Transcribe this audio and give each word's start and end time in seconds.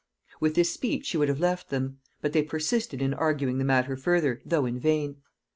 With 0.39 0.55
this 0.55 0.73
speech 0.73 1.05
she 1.05 1.17
would 1.17 1.29
have 1.29 1.39
left 1.39 1.69
them; 1.69 1.99
but 2.21 2.33
they 2.33 2.41
persisted 2.41 3.03
in 3.03 3.13
arguing 3.13 3.59
the 3.59 3.63
matter 3.63 3.95
further, 3.95 4.41
though 4.43 4.65
in 4.65 4.79
vain. 4.79 5.17